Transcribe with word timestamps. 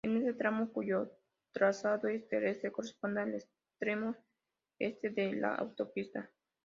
Este 0.03 0.33
tramo, 0.33 0.73
cuyo 0.73 1.15
trazado 1.51 2.07
es 2.07 2.27
terrestre, 2.27 2.71
corresponde 2.71 3.21
al 3.21 3.35
extremo 3.35 4.15
este 4.79 5.11
de 5.11 5.33
la 5.33 5.53
autopista. 5.53 6.27